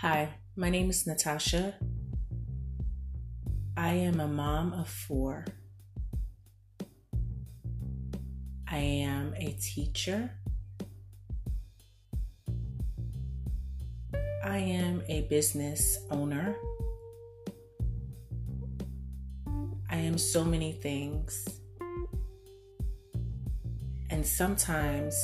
[0.00, 1.74] Hi, my name is Natasha.
[3.78, 5.46] I am a mom of four.
[8.68, 10.30] I am a teacher.
[14.44, 16.54] I am a business owner.
[19.88, 21.48] I am so many things.
[24.10, 25.16] And sometimes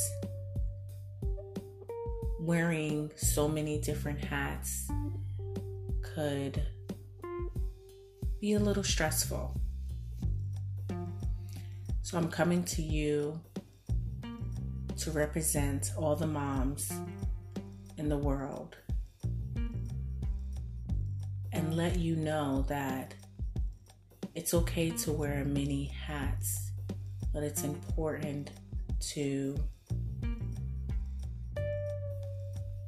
[2.43, 4.91] wearing so many different hats
[6.03, 6.61] could
[8.41, 9.57] be a little stressful.
[12.03, 13.41] So I'm coming to you
[14.99, 16.93] to represent all the moms
[17.97, 18.77] in the world
[21.53, 23.15] and let you know that
[24.35, 26.73] it's okay to wear many hats,
[27.33, 28.51] but it's important
[29.13, 29.57] to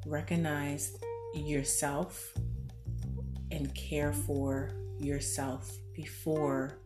[0.05, 0.97] recognize
[1.33, 2.33] yourself
[3.51, 6.79] and care for yourself before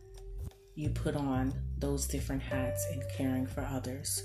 [0.74, 4.24] you put on those different hats and caring for others.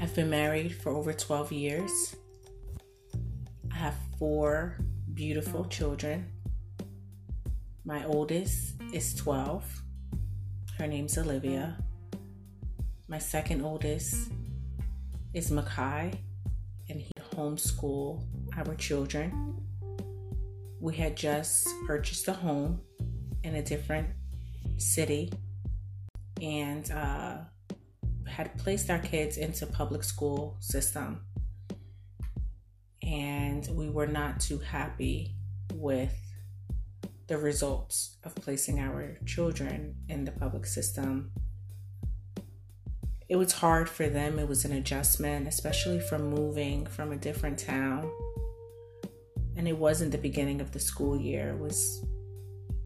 [0.00, 2.16] I've been married for over 12 years.
[3.70, 4.78] I have four
[5.14, 6.26] beautiful children.
[7.84, 9.64] My oldest is 12.
[10.78, 11.76] Her name's Olivia.
[13.06, 14.32] My second oldest
[15.34, 16.14] is Makai,
[16.88, 18.24] and he homeschool
[18.56, 19.56] our children.
[20.80, 22.80] We had just purchased a home
[23.42, 24.08] in a different
[24.76, 25.32] city
[26.40, 27.38] and uh,
[28.26, 31.20] had placed our kids into public school system
[33.02, 35.34] and we were not too happy
[35.74, 36.16] with
[37.26, 41.30] the results of placing our children in the public system
[43.32, 44.38] it was hard for them.
[44.38, 48.12] It was an adjustment, especially from moving from a different town.
[49.56, 51.48] And it wasn't the beginning of the school year.
[51.48, 52.04] It was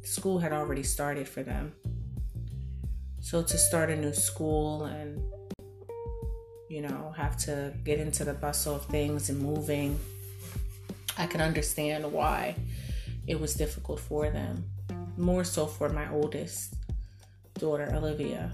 [0.05, 1.73] school had already started for them.
[3.19, 5.21] So to start a new school and
[6.69, 9.99] you know, have to get into the bustle of things and moving,
[11.19, 12.55] I can understand why
[13.27, 14.63] it was difficult for them.
[15.17, 16.77] More so for my oldest
[17.59, 18.53] daughter, Olivia.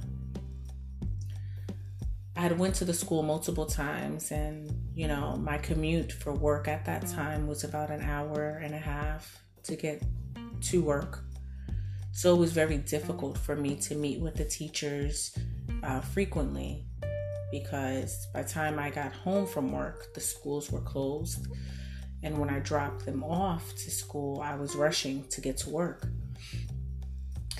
[2.42, 6.66] I had went to the school multiple times and you know my commute for work
[6.66, 10.02] at that time was about an hour and a half to get
[10.62, 11.22] to work.
[12.10, 15.38] So it was very difficult for me to meet with the teachers
[15.84, 16.84] uh, frequently
[17.52, 21.46] because by the time I got home from work the schools were closed.
[22.24, 26.08] And when I dropped them off to school I was rushing to get to work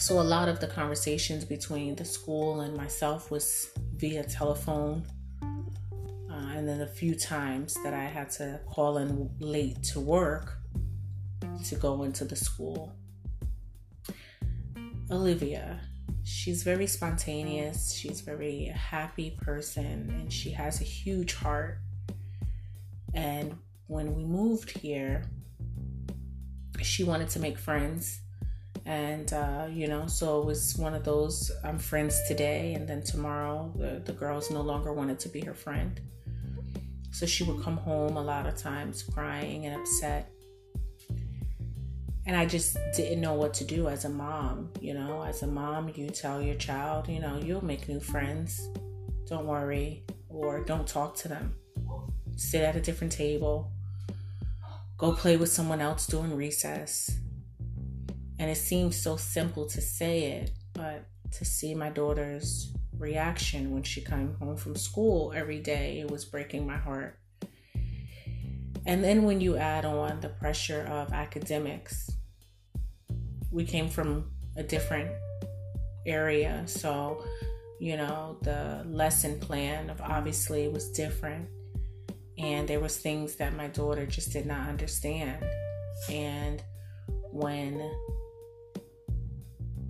[0.02, 5.06] so a lot of the conversations between the school and myself was via telephone.
[5.40, 10.58] Uh, and then a few times that I had to call in late to work
[11.66, 12.92] to go into the school.
[15.08, 15.80] Olivia,
[16.24, 21.78] she's very spontaneous, she's very happy person, and she has a huge heart.
[23.14, 25.22] And when we moved here,
[26.80, 28.21] she wanted to make friends
[28.86, 33.02] and uh, you know so it was one of those i'm friends today and then
[33.02, 36.00] tomorrow the, the girls no longer wanted to be her friend.
[37.12, 40.30] So she would come home a lot of times crying and upset.
[42.26, 45.22] And i just didn't know what to do as a mom you know?
[45.22, 48.68] As a mom you tell your child you know you'll make new friends.
[49.26, 51.54] Don't worry or don't talk to them.
[52.36, 53.70] Sit at a different table.
[54.98, 57.18] Go play with someone else during recess
[58.42, 63.84] and it seems so simple to say it, but to see my daughter's reaction when
[63.84, 67.20] she came home from school every day, it was breaking my heart.
[68.84, 72.10] And then when you add on the pressure of academics,
[73.52, 75.12] we came from a different
[76.04, 76.64] area.
[76.66, 77.24] So,
[77.78, 81.48] you know, the lesson plan of obviously was different.
[82.38, 85.44] And there was things that my daughter just did not understand.
[86.10, 86.60] And
[87.30, 87.80] when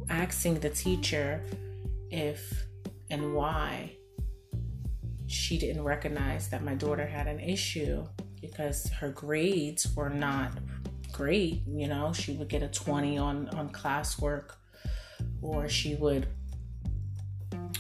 [0.09, 1.43] asking the teacher
[2.11, 2.67] if
[3.11, 3.97] and why
[5.27, 8.05] she didn't recognize that my daughter had an issue
[8.41, 10.53] because her grades were not
[11.13, 12.13] great you know?
[12.13, 14.53] She would get a 20 on on classwork
[15.41, 16.27] or she would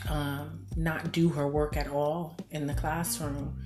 [0.08, 3.58] um, not do her work at all in the classroom.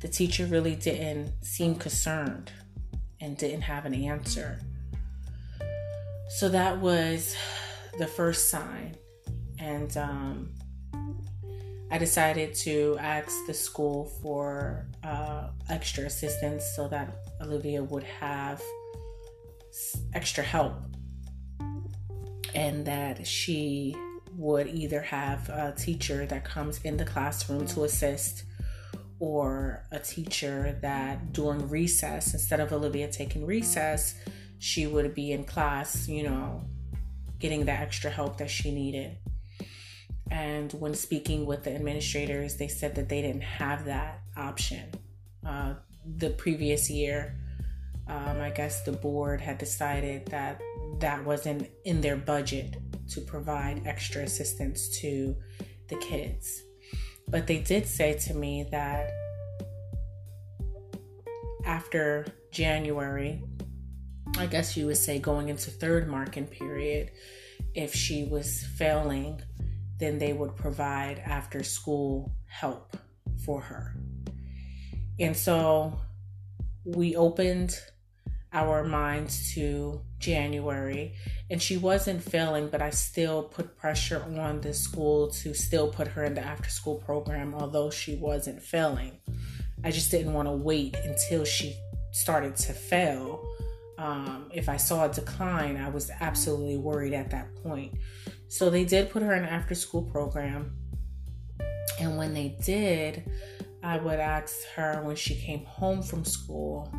[0.00, 2.50] The teacher really didn't seem concerned
[3.20, 4.60] and didn't have an answer.
[6.38, 7.36] So that was
[8.00, 8.96] the first sign.
[9.58, 10.54] And um,
[11.90, 18.62] I decided to ask the school for uh, extra assistance so that Olivia would have
[20.14, 20.82] extra help
[22.54, 23.94] and that she
[24.34, 28.44] would either have a teacher that comes in the classroom to assist
[29.18, 34.14] or a teacher that during recess, instead of Olivia taking recess,
[34.58, 36.64] she would be in class, you know,
[37.40, 39.18] getting the extra help that she needed.
[40.30, 44.90] And when speaking with the administrators, they said that they didn't have that option.
[45.44, 45.74] Uh,
[46.16, 47.36] the previous year,
[48.06, 50.60] um, I guess the board had decided that
[50.98, 52.76] that wasn't in their budget
[53.10, 55.34] to provide extra assistance to
[55.88, 56.62] the kids.
[57.28, 59.10] But they did say to me that
[61.64, 63.42] after January,
[64.38, 67.10] I guess you would say going into third marking period,
[67.74, 69.40] if she was failing,
[69.98, 72.96] then they would provide after school help
[73.44, 73.94] for her.
[75.18, 75.98] And so
[76.84, 77.78] we opened
[78.52, 81.14] our minds to January
[81.50, 86.08] and she wasn't failing, but I still put pressure on the school to still put
[86.08, 89.18] her in the after school program, although she wasn't failing.
[89.84, 91.76] I just didn't want to wait until she
[92.12, 93.46] started to fail.
[94.00, 97.92] Um, if I saw a decline, I was absolutely worried at that point.
[98.48, 100.74] So they did put her in after school program.
[102.00, 103.30] And when they did,
[103.82, 106.90] I would ask her when she came home from school,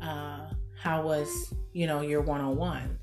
[0.00, 0.48] uh,
[0.80, 1.28] how was,
[1.74, 2.98] you know, your one on one?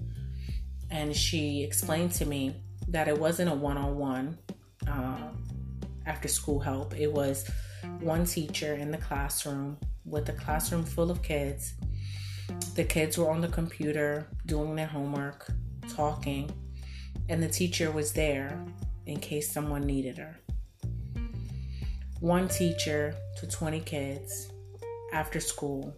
[0.90, 2.56] And she explained to me
[2.88, 4.38] that it wasn't a one on one
[6.08, 7.00] after school help.
[7.00, 7.48] It was
[8.00, 11.76] one teacher in the classroom with a classroom full of kids.
[12.76, 15.52] The kids were on the computer doing their homework,
[15.90, 16.52] talking,
[17.30, 18.64] and the teacher was there
[19.06, 20.40] in case someone needed her.
[22.20, 24.52] One teacher to 20 kids
[25.14, 25.96] after school.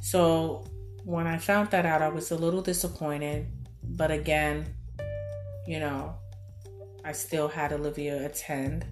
[0.00, 0.64] So
[1.04, 3.46] when I found that out, I was a little disappointed.
[3.82, 4.66] But again,
[5.66, 6.14] you know,
[7.04, 8.84] I still had Olivia attend.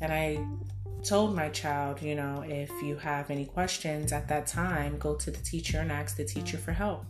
[0.00, 0.44] And I
[1.06, 5.30] told my child, you know, if you have any questions at that time, go to
[5.30, 7.04] the teacher and ask the teacher for help.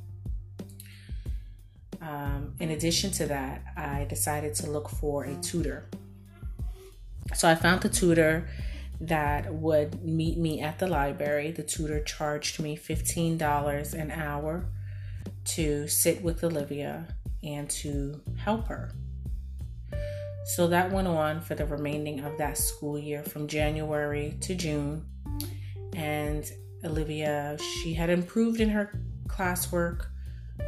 [2.03, 5.89] Um, in addition to that, I decided to look for a tutor.
[7.35, 8.49] So I found the tutor
[9.01, 11.51] that would meet me at the library.
[11.51, 14.67] The tutor charged me $15 an hour
[15.45, 17.09] to sit with Olivia
[17.43, 18.93] and to help her.
[20.47, 25.05] So that went on for the remaining of that school year from January to June.
[25.95, 26.49] And
[26.85, 30.07] Olivia, she had improved in her classwork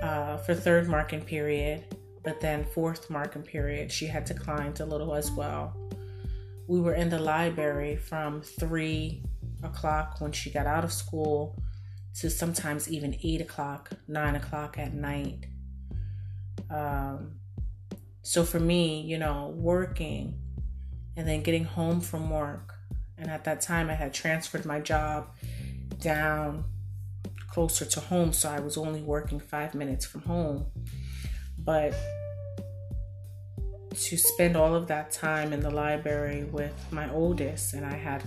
[0.03, 1.95] uh, for third marking period,
[2.25, 5.77] but then fourth marking period, she had declined a little as well.
[6.67, 9.23] We were in the library from three
[9.63, 11.57] o'clock when she got out of school
[12.17, 15.47] to sometimes even eight o'clock, nine o'clock at night.
[16.69, 17.38] Um,
[18.29, 20.39] so for me, you know, working
[21.17, 22.75] and then getting home from work,
[23.17, 25.35] and at that time I had transferred my job
[25.99, 26.65] down
[27.51, 30.67] closer to home, so I was only working five minutes from home.
[31.57, 31.95] But
[33.95, 38.25] to spend all of that time in the library with my oldest, and I had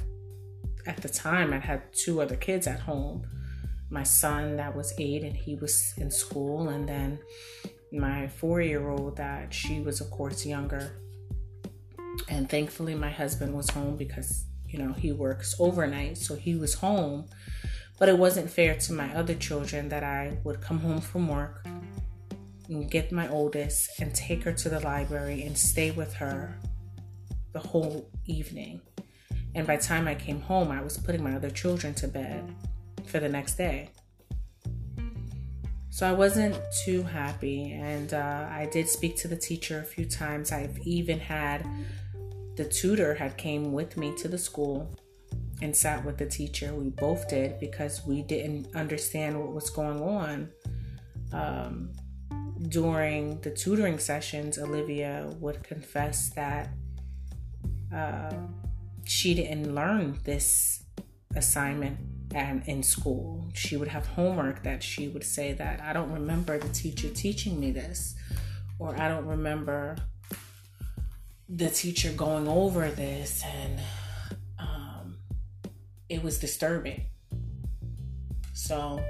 [0.88, 3.28] at the time I had two other kids at home.
[3.92, 7.20] My son that was eight and he was in school, and then
[7.92, 10.92] my four year old that she was, of course, younger.
[12.30, 16.18] And thankfully, my husband was home because, you know, he works overnight.
[16.18, 17.26] So he was home.
[18.00, 21.66] But it wasn't fair to my other children that I would come home from work
[22.68, 26.58] and get my oldest and take her to the library and stay with her
[27.54, 28.82] the whole evening.
[29.54, 32.56] And by the time I came home, I was putting my other children to bed
[33.06, 33.90] for the next day.
[35.94, 40.06] So I wasn't too happy, and uh, I did speak to the teacher a few
[40.06, 40.54] times.
[40.54, 41.68] I've even had
[42.56, 44.98] the tutor had came with me to the school
[45.62, 46.74] and sat with the teacher.
[46.74, 50.50] We both did because we didn't understand what was going on.
[51.34, 51.92] Um,
[52.70, 56.70] during the tutoring sessions, Olivia would confess that
[57.94, 58.32] uh,
[59.04, 60.84] she didn't learn this
[61.36, 61.98] assignment
[62.34, 63.50] and in school.
[63.54, 67.60] She would have homework that she would say that I don't remember the teacher teaching
[67.60, 68.16] me this,
[68.80, 69.98] or I don't remember
[71.50, 73.80] the teacher going over this, and
[74.60, 75.18] um,
[76.10, 77.06] it was disturbing.
[78.54, 79.04] So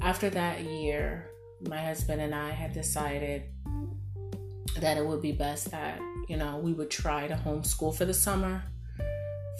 [0.00, 1.30] after that year,
[1.68, 3.44] my husband and I had decided
[4.78, 8.14] that it would be best that, you know, we would try to homeschool for the
[8.14, 8.62] summer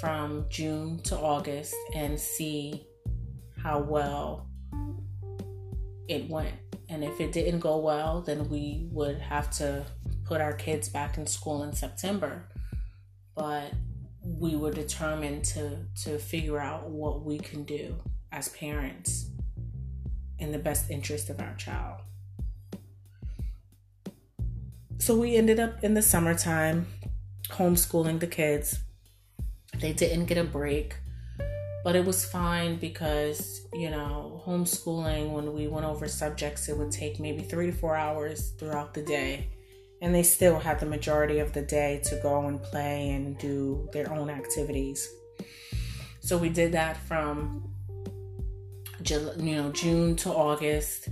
[0.01, 2.87] from June to August and see
[3.63, 4.49] how well
[6.09, 6.55] it went.
[6.89, 9.87] And if it didn't go well, then we would have to
[10.25, 12.49] put our kids back in school in September.
[13.35, 13.73] But
[14.23, 17.97] we were determined to to figure out what we can do
[18.33, 19.31] as parents
[20.39, 22.01] in the best interest of our child.
[24.99, 26.87] So we ended up in the summertime
[27.51, 28.81] homeschooling the kids.
[29.81, 30.97] They didn't get a break,
[31.85, 36.91] but it was fine because, you know, homeschooling, when we went over subjects, it would
[36.91, 39.49] take maybe three to four hours throughout the day.
[40.03, 43.89] And they still had the majority of the day to go and play and do
[43.93, 45.09] their own activities.
[46.21, 47.73] So we did that from
[49.11, 51.09] you know June to August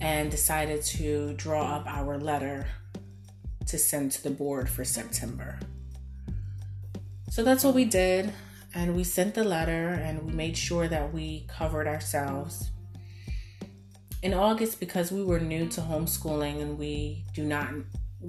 [0.00, 2.66] and decided to draw up our letter
[3.66, 5.58] to send to the board for September.
[7.30, 8.32] So that's what we did.
[8.74, 12.70] And we sent the letter and we made sure that we covered ourselves.
[14.22, 17.70] In August, because we were new to homeschooling and we do not,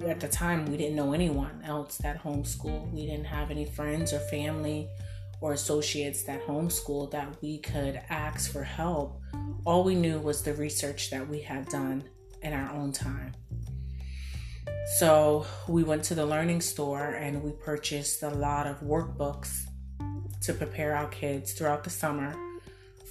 [0.06, 2.92] at the time, we didn't know anyone else that homeschooled.
[2.92, 4.88] We didn't have any friends or family
[5.40, 9.20] or associates that homeschool that we could ask for help.
[9.64, 12.04] All we knew was the research that we had done
[12.42, 13.32] in our own time.
[14.86, 19.64] So we went to the learning store and we purchased a lot of workbooks
[20.42, 22.34] to prepare our kids throughout the summer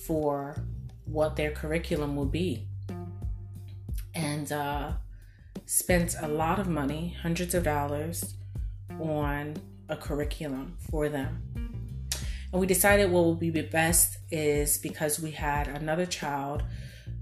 [0.05, 0.63] for
[1.05, 2.67] what their curriculum would be.
[4.13, 4.93] And uh,
[5.65, 8.35] spent a lot of money, hundreds of dollars,
[8.99, 9.55] on
[9.87, 11.43] a curriculum for them.
[12.51, 16.63] And we decided what would be best is because we had another child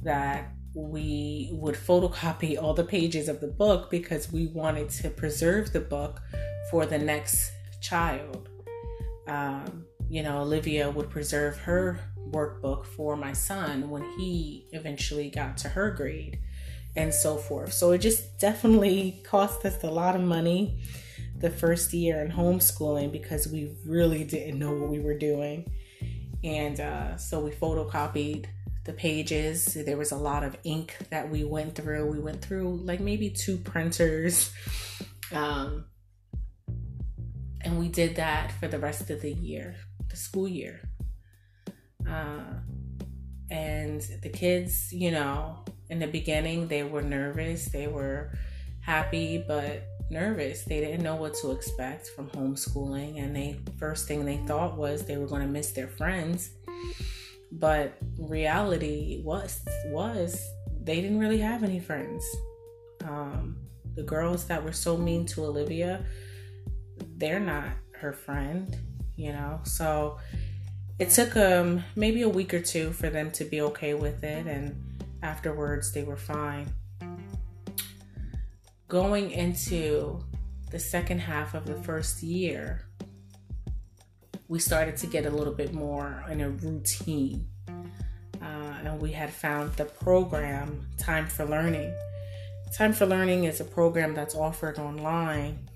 [0.03, 5.74] that we would photocopy all the pages of the book because we wanted to preserve
[5.74, 6.21] the book
[6.69, 8.50] for the next child.
[9.27, 15.57] Um, you know, Olivia would preserve her workbook for my son when he eventually got
[15.57, 16.39] to her grade
[16.95, 17.74] and so forth.
[17.74, 20.81] So it just definitely cost us a lot of money
[21.38, 25.71] the first year in homeschooling because we really didn't know what we were doing.
[26.43, 28.45] And uh, so we photocopied
[28.88, 29.75] the pages.
[29.75, 32.10] There was a lot of ink that we went through.
[32.10, 34.51] We went through like maybe two printers.
[35.32, 35.86] Um,
[37.62, 39.75] and we did that for the rest of the year,
[40.10, 40.79] the school year.
[42.10, 42.62] Uh,
[43.51, 48.32] and the kids, you know, in the beginning, they were nervous, they were
[48.82, 50.63] happy, but nervous.
[50.63, 55.06] They didn't know what to expect from homeschooling, and they first thing they thought was
[55.06, 56.51] they were going to miss their friends.
[57.51, 60.41] But reality was was
[60.83, 62.25] they didn't really have any friends.
[63.03, 63.57] Um,
[63.95, 66.05] the girls that were so mean to Olivia,
[67.17, 68.75] they're not her friend,
[69.15, 69.61] you know.
[69.63, 70.17] So
[70.99, 74.45] it took um maybe a week or two for them to be okay with it,
[74.47, 74.75] and
[75.23, 76.71] afterwards they were fine
[78.87, 80.19] going into
[80.71, 82.87] the second half of the first year,
[84.49, 87.47] we started to get a little bit more in a routine.
[88.41, 91.93] Uh, and we had found the program Time for Learning.
[92.73, 95.67] Time for Learning is a program that's offered online,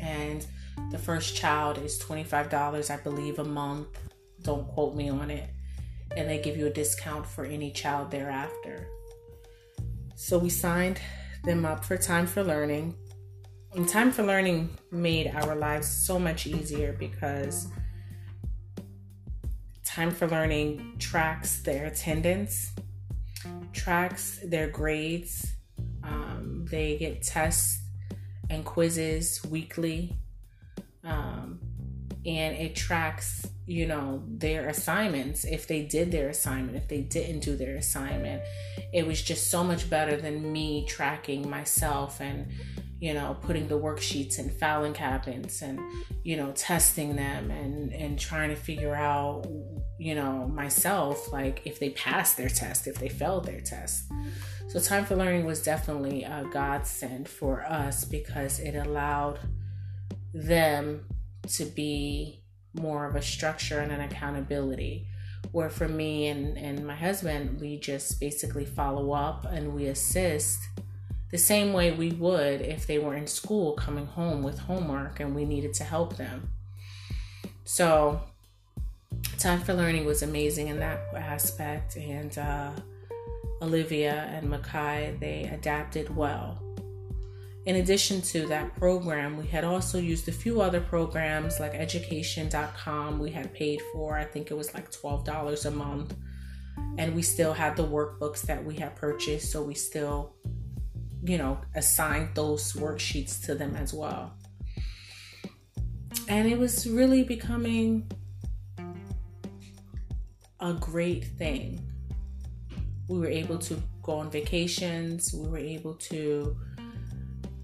[0.00, 0.46] and
[0.90, 3.88] the first child is $25, I believe, a month.
[4.42, 5.50] Don't quote me on it.
[6.16, 8.86] And they give you a discount for any child thereafter.
[10.16, 11.00] So we signed
[11.44, 12.94] them up for Time for Learning.
[13.74, 17.68] And Time for Learning made our lives so much easier because
[19.94, 22.72] Time for Learning tracks their attendance,
[23.72, 25.52] tracks their grades.
[26.02, 27.80] Um, they get tests
[28.50, 30.16] and quizzes weekly.
[31.04, 31.60] Um,
[32.26, 37.40] and it tracks you know their assignments if they did their assignment if they didn't
[37.40, 38.42] do their assignment
[38.92, 42.46] it was just so much better than me tracking myself and
[43.00, 45.78] you know putting the worksheets in filing cabinets and
[46.24, 49.46] you know testing them and and trying to figure out
[50.04, 54.04] you know myself like if they passed their test if they failed their test
[54.68, 59.38] so time for learning was definitely a godsend for us because it allowed
[60.32, 61.06] them
[61.46, 62.42] to be
[62.74, 65.06] more of a structure and an accountability.
[65.52, 70.60] Where for me and, and my husband, we just basically follow up and we assist
[71.30, 75.34] the same way we would if they were in school coming home with homework and
[75.34, 76.50] we needed to help them.
[77.64, 78.22] So,
[79.38, 82.70] Time for Learning was amazing in that aspect, and uh,
[83.60, 86.60] Olivia and Makai they adapted well.
[87.66, 93.18] in addition to that program, we had also used a few other programs like education.com.
[93.18, 96.14] We had paid for, I think it was like $12 a month.
[96.98, 99.50] And we still had the workbooks that we had purchased.
[99.50, 100.34] So we still,
[101.22, 104.34] you know, assigned those worksheets to them as well.
[106.28, 108.10] And it was really becoming
[110.64, 111.78] a great thing.
[113.06, 116.56] We were able to go on vacations, we were able to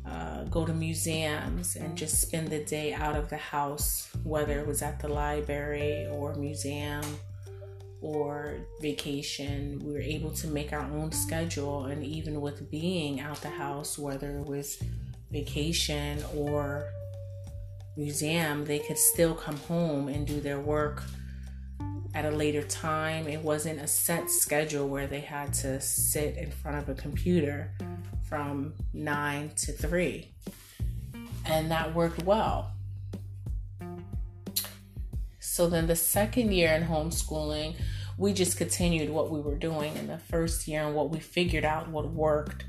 [0.05, 4.67] uh, go to museums and just spend the day out of the house, whether it
[4.67, 7.03] was at the library or museum
[8.03, 9.81] or vacation.
[9.83, 13.99] We were able to make our own schedule, and even with being out the house,
[13.99, 14.83] whether it was
[15.31, 16.91] vacation or
[17.97, 21.03] museum, they could still come home and do their work
[22.15, 23.29] at a later time.
[23.29, 27.73] It wasn't a set schedule where they had to sit in front of a computer
[28.29, 30.33] from 9 to 3.
[31.47, 32.73] And that worked well.
[35.39, 37.77] So then the second year in homeschooling,
[38.17, 41.65] we just continued what we were doing in the first year and what we figured
[41.65, 42.65] out what worked.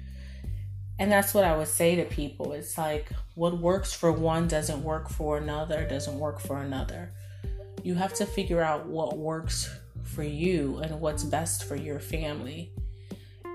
[0.97, 2.53] And that's what I would say to people.
[2.53, 7.13] It's like what works for one doesn't work for another, doesn't work for another.
[7.83, 9.69] You have to figure out what works
[10.03, 12.73] for you and what's best for your family.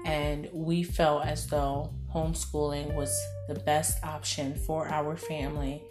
[0.04, 3.16] And we felt as though homeschooling was
[3.49, 5.83] the best option for our family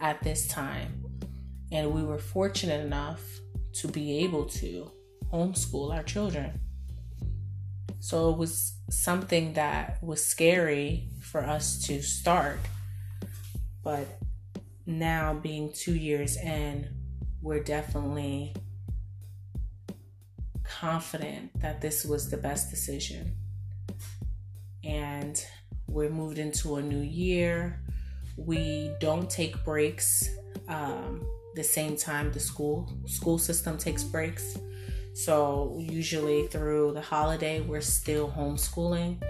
[0.00, 1.04] at this time.
[1.70, 3.20] And we were fortunate enough
[3.74, 4.90] to be able to
[5.32, 6.60] homeschool our children.
[8.00, 12.58] So it was something that was scary for us to start.
[13.82, 14.06] But
[14.86, 17.01] now, being two years in,
[17.42, 18.54] we're definitely
[20.64, 23.34] confident that this was the best decision.
[24.84, 25.44] And
[25.88, 27.80] we're moved into a new year.
[28.36, 30.28] We don't take breaks
[30.68, 34.58] um, the same time the school school system takes breaks.
[35.14, 39.22] So usually through the holiday, we're still homeschooling,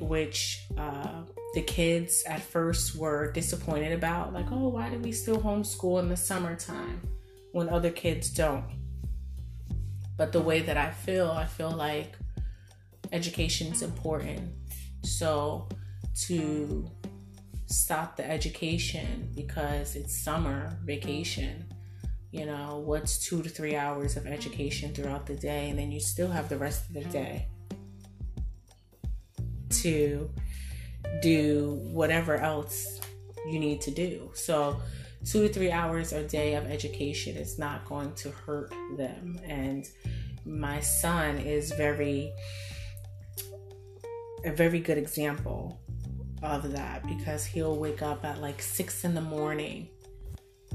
[0.00, 1.22] which uh,
[1.54, 4.32] the kids at first were disappointed about.
[4.32, 7.00] Like, oh, why do we still homeschool in the summertime
[7.52, 8.64] when other kids don't?
[10.16, 12.16] But the way that I feel, I feel like
[13.12, 14.52] education is important
[15.04, 15.68] so
[16.22, 16.90] to
[17.66, 21.66] stop the education because it's summer vacation,
[22.30, 26.00] you know, what's two to three hours of education throughout the day, and then you
[26.00, 27.48] still have the rest of the day
[29.70, 30.30] to
[31.22, 33.00] do whatever else
[33.46, 34.30] you need to do.
[34.34, 34.80] So,
[35.24, 39.38] two to three hours a day of education is not going to hurt them.
[39.44, 39.88] And
[40.44, 42.32] my son is very
[44.44, 45.80] a very good example
[46.42, 49.88] of that because he'll wake up at like six in the morning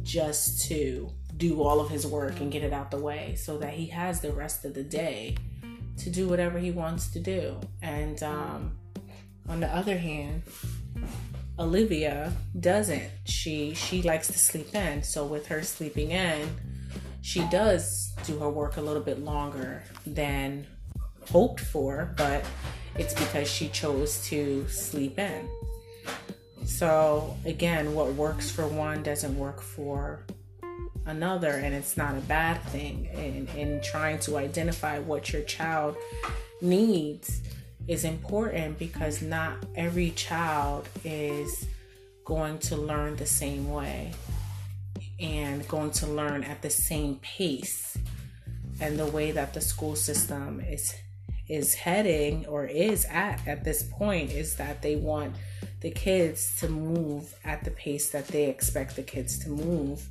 [0.02, 3.74] just to do all of his work and get it out the way so that
[3.74, 5.36] he has the rest of the day
[5.98, 7.60] to do whatever he wants to do.
[7.82, 8.79] And um,
[9.50, 10.44] on the other hand,
[11.58, 13.10] Olivia doesn't.
[13.26, 15.04] She she likes to sleep in.
[15.04, 16.48] So with her sleeping in,
[17.22, 20.66] she does do her work a little bit longer than
[21.30, 22.46] hoped for, but
[22.96, 25.50] it's because she chose to sleep in.
[26.66, 30.26] So, again, what works for one doesn't work for
[31.06, 33.06] another, and it's not a bad thing.
[33.14, 35.96] In, in trying to identify what your child
[36.62, 37.42] needs
[37.90, 41.68] is important because not every child is
[42.24, 44.14] going to learn the same way
[45.20, 47.98] and going to learn at the same pace
[48.80, 50.96] and the way that the school system is
[51.50, 55.34] is heading or is at at this point is that they want
[55.82, 60.08] the kids to move at the pace that they expect the kids to move.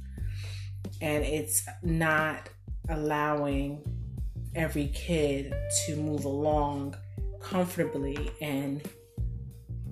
[1.01, 2.49] And it's not
[2.89, 3.83] allowing
[4.57, 5.55] every kid
[5.87, 6.97] to move along
[7.51, 8.83] comfortably and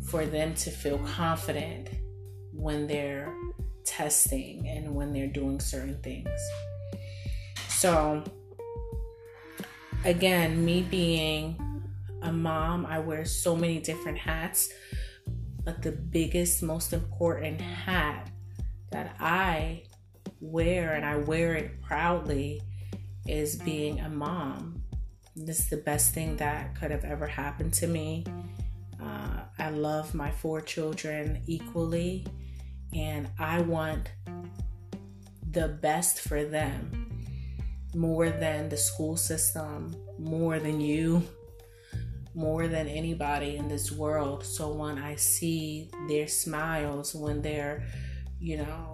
[0.04, 1.88] for them to feel confident
[2.52, 3.34] when they're
[3.84, 6.28] testing and when they're doing certain things.
[7.68, 8.22] So,
[10.04, 11.60] again, me being
[12.22, 14.72] a mom, I wear so many different hats,
[15.64, 18.30] but the biggest, most important hat
[18.90, 19.84] that I
[20.40, 22.62] wear, and I wear it proudly,
[23.26, 24.75] is being a mom.
[25.36, 28.24] This is the best thing that could have ever happened to me.
[28.98, 32.26] Uh, I love my four children equally,
[32.94, 34.10] and I want
[35.50, 37.22] the best for them
[37.94, 41.22] more than the school system, more than you,
[42.34, 44.42] more than anybody in this world.
[44.42, 47.84] So when I see their smiles, when they're,
[48.40, 48.90] you know,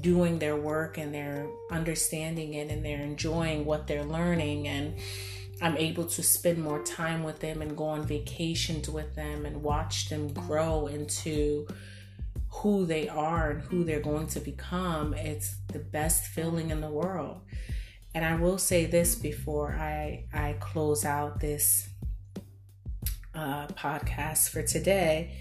[0.00, 4.94] doing their work and they're understanding it and they're enjoying what they're learning and
[5.62, 9.62] I'm able to spend more time with them and go on vacations with them and
[9.62, 11.66] watch them grow into
[12.50, 15.14] who they are and who they're going to become.
[15.14, 17.40] It's the best feeling in the world.
[18.14, 21.88] And I will say this before I I close out this
[23.34, 25.36] uh, podcast for today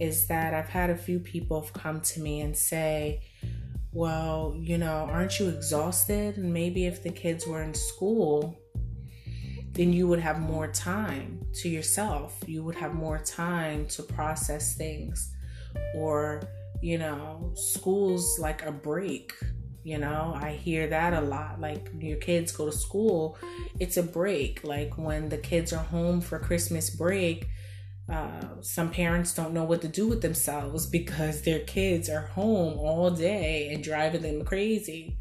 [0.00, 3.22] is that I've had a few people come to me and say,
[3.92, 6.38] well, you know, aren't you exhausted?
[6.38, 8.58] And maybe if the kids were in school,
[9.72, 12.38] then you would have more time to yourself.
[12.46, 15.34] You would have more time to process things.
[15.94, 16.42] Or,
[16.80, 19.34] you know, school's like a break.
[19.84, 21.60] You know, I hear that a lot.
[21.60, 23.36] Like your kids go to school,
[23.80, 24.62] it's a break.
[24.64, 27.48] Like when the kids are home for Christmas break,
[28.12, 32.78] uh, some parents don't know what to do with themselves because their kids are home
[32.78, 35.16] all day and driving them crazy.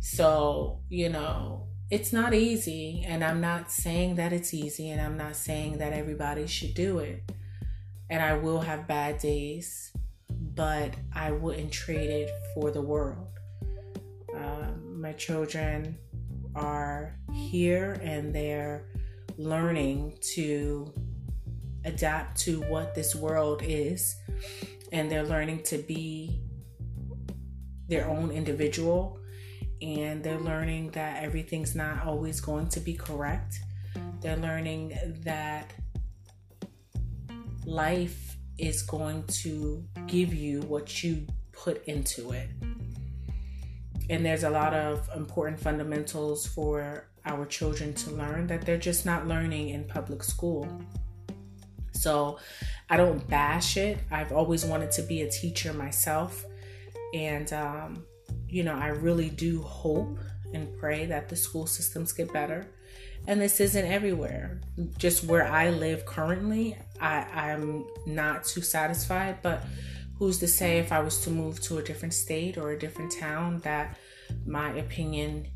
[0.00, 3.04] So, you know, it's not easy.
[3.06, 4.88] And I'm not saying that it's easy.
[4.88, 7.30] And I'm not saying that everybody should do it.
[8.08, 9.92] And I will have bad days,
[10.30, 13.28] but I wouldn't trade it for the world.
[14.34, 15.98] Um, my children
[16.54, 18.88] are here and they're
[19.36, 20.92] learning to
[21.84, 24.16] adapt to what this world is
[24.92, 26.40] and they're learning to be
[27.88, 29.18] their own individual
[29.80, 33.58] and they're learning that everything's not always going to be correct.
[34.20, 35.72] They're learning that
[37.66, 42.48] life is going to give you what you put into it.
[44.08, 49.06] And there's a lot of important fundamentals for our children to learn that they're just
[49.06, 50.68] not learning in public school.
[51.92, 52.38] So
[52.90, 53.98] I don't bash it.
[54.10, 56.44] I've always wanted to be a teacher myself.
[57.14, 58.04] And, um,
[58.48, 60.18] you know, I really do hope
[60.54, 62.66] and pray that the school systems get better.
[63.26, 64.60] And this isn't everywhere.
[64.98, 69.38] Just where I live currently, I, I'm not too satisfied.
[69.42, 69.62] But
[70.18, 73.12] who's to say if I was to move to a different state or a different
[73.12, 73.96] town that
[74.44, 75.46] my opinion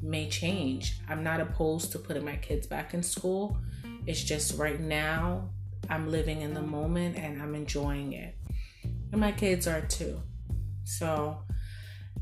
[0.00, 1.00] may change?
[1.08, 3.58] I'm not opposed to putting my kids back in school.
[4.06, 5.50] It's just right now,
[5.88, 8.36] I'm living in the moment and I'm enjoying it.
[9.12, 10.20] And my kids are too.
[10.84, 11.42] So,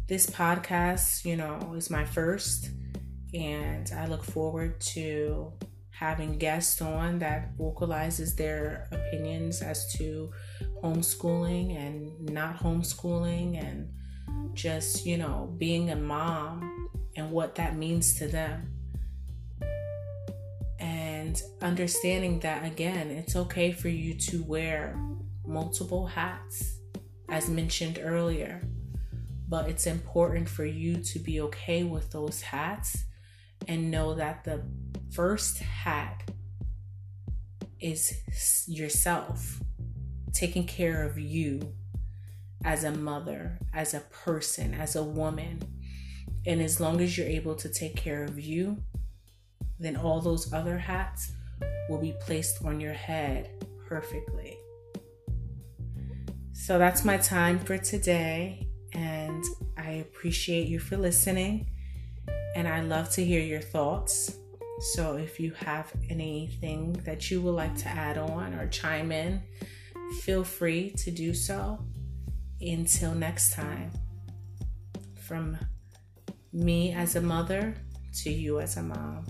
[0.07, 2.71] this podcast, you know, is my first,
[3.35, 5.53] and I look forward to
[5.91, 10.31] having guests on that vocalizes their opinions as to
[10.83, 13.91] homeschooling and not homeschooling and
[14.55, 18.78] just, you know, being a mom and what that means to them
[21.29, 24.99] and understanding that again, it's okay for you to wear
[25.47, 26.79] multiple hats,
[27.29, 28.63] as mentioned earlier,
[29.47, 33.05] but it's important for you to be okay with those hats
[33.67, 34.63] and know that the
[35.11, 36.31] first hat
[37.79, 39.61] is yourself,
[40.33, 41.75] taking care of you
[42.65, 45.61] as a mother, as a person, as a woman.
[46.47, 48.83] And as long as you're able to take care of you,
[49.79, 51.33] then all those other hats
[51.89, 54.57] will be placed on your head perfectly.
[56.53, 59.45] So that's my time for today, and
[59.77, 61.71] I appreciate you for listening.
[62.57, 64.37] And I love to hear your thoughts.
[64.93, 69.43] So if you have anything that you would like to add on or chime in,
[70.23, 71.85] feel free to do so.
[72.61, 73.93] Until next time,
[75.27, 75.57] from
[76.53, 77.75] me as a mother
[78.23, 79.27] to you as a mom.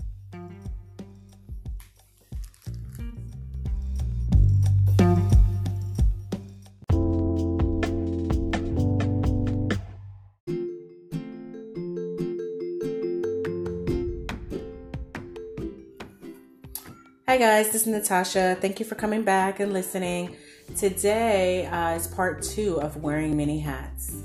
[17.29, 18.57] Hi, guys, this is Natasha.
[18.59, 20.35] Thank you for coming back and listening.
[20.75, 24.23] Today uh, is part two of wearing many hats.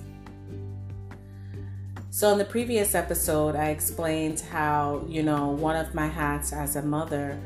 [2.08, 6.76] So, in the previous episode, I explained how, you know, one of my hats as
[6.76, 7.38] a mother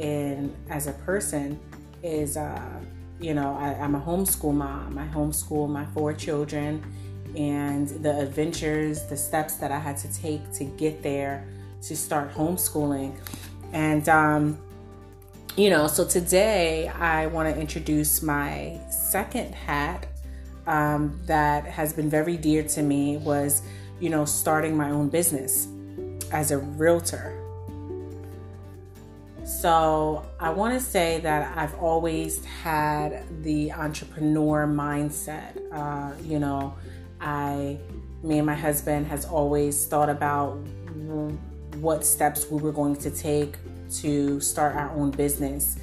[0.00, 1.60] and as a person
[2.02, 2.80] is, uh,
[3.20, 4.98] you know, I, I'm a homeschool mom.
[4.98, 6.82] I homeschool my four children
[7.36, 11.46] and the adventures, the steps that I had to take to get there
[11.82, 13.16] to start homeschooling.
[13.72, 14.58] And, um,
[15.56, 20.06] you know, so today I want to introduce my second hat
[20.66, 23.62] um, that has been very dear to me was,
[24.00, 25.68] you know, starting my own business
[26.32, 27.40] as a realtor.
[29.44, 35.60] So I want to say that I've always had the entrepreneur mindset.
[35.70, 36.74] Uh, you know,
[37.20, 37.78] I,
[38.24, 40.54] me and my husband has always thought about
[41.76, 43.56] what steps we were going to take
[43.90, 45.76] to start our own business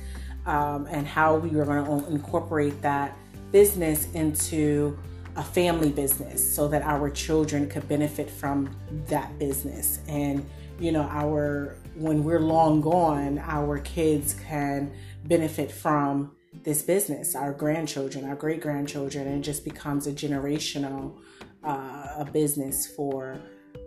[0.46, 3.18] um, and how we were going to incorporate that
[3.52, 4.98] business into
[5.36, 8.76] a family business so that our children could benefit from
[9.08, 10.00] that business.
[10.08, 10.46] And
[10.80, 14.92] you know our when we're long gone our kids can
[15.26, 16.32] benefit from
[16.64, 21.16] this business our grandchildren our great grandchildren and it just becomes a generational
[21.64, 23.40] uh, a business for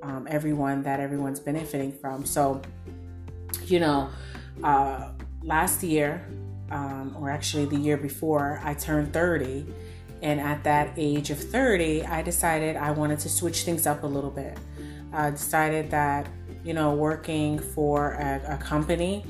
[0.02, 2.24] um, everyone that everyone's benefiting from.
[2.24, 2.60] So
[3.70, 4.10] you know
[4.62, 5.10] uh,
[5.42, 6.26] last year
[6.70, 9.66] um, or actually the year before i turned 30
[10.24, 14.06] and at that age of 30, I decided I wanted to switch things up a
[14.06, 14.56] little bit.
[15.12, 16.26] I decided that,
[16.64, 19.26] you know, working for a, a company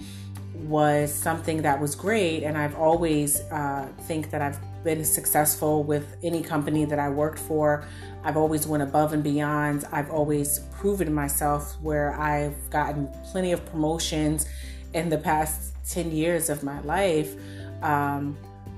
[0.54, 2.44] was something that was great.
[2.44, 7.40] And I've always uh, think that I've been successful with any company that I worked
[7.40, 7.84] for.
[8.24, 9.84] I've always went above and beyond.
[9.92, 14.46] I've always proven myself where I've gotten plenty of promotions
[14.94, 17.34] in the past 10 years of my life.
[17.82, 18.36] Um,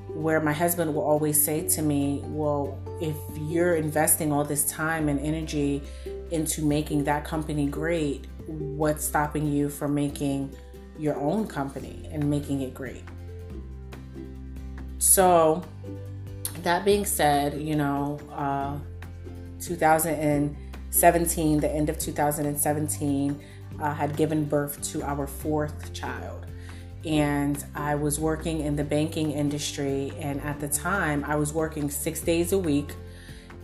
[0.08, 5.08] where my husband will always say to me, Well, if you're investing all this time
[5.08, 5.82] and energy
[6.30, 10.56] into making that company great, what's stopping you from making
[10.98, 13.04] your own company and making it great?
[14.98, 15.62] So,
[16.62, 18.78] that being said, you know, uh,
[19.60, 23.40] 2017, the end of 2017,
[23.80, 26.46] uh, had given birth to our fourth child
[27.06, 30.12] and I was working in the banking industry.
[30.18, 32.94] And at the time, I was working six days a week.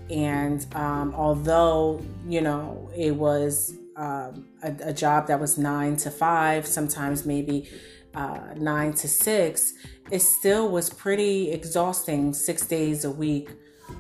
[0.09, 6.11] And um, although, you know, it was um, a, a, job that was nine to
[6.11, 7.69] five, sometimes maybe
[8.15, 9.75] uh, nine to six,
[10.11, 13.51] it still was pretty exhausting six days a week,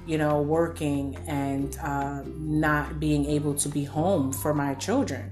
[0.07, 5.31] you know, working and uh, not being able to be home for my children.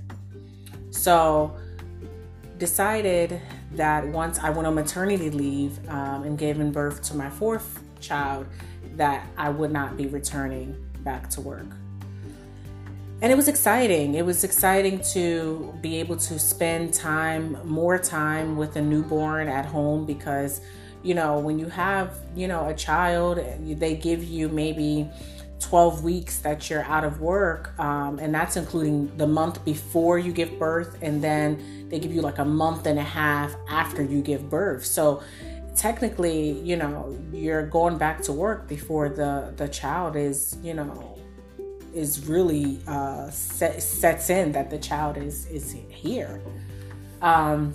[0.91, 1.57] So,
[2.59, 3.41] decided
[3.73, 8.47] that once I went on maternity leave um, and gave birth to my fourth child,
[8.97, 11.67] that I would not be returning back to work.
[13.23, 14.15] And it was exciting.
[14.15, 19.67] It was exciting to be able to spend time, more time with a newborn at
[19.67, 20.63] home because,
[21.03, 25.09] you know, when you have, you know, a child, they give you maybe
[25.61, 30.33] 12 weeks that you're out of work, um, and that's including the month before you
[30.33, 34.23] give birth, and then they give you like a month and a half after you
[34.23, 34.85] give birth.
[34.85, 35.23] So
[35.77, 41.19] technically, you know, you're going back to work before the the child is, you know,
[41.95, 46.41] is really uh, set, sets in that the child is is here.
[47.23, 47.75] Um,